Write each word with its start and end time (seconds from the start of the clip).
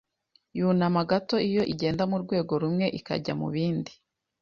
yunama 0.57 1.01
gato 1.09 1.35
iyo 1.49 1.63
igenda 1.73 2.03
murwego 2.11 2.53
rumwe 2.61 2.85
ikajya 2.99 3.33
mubindi 3.39 3.93